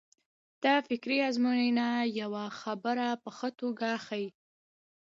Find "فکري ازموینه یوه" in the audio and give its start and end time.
0.87-2.45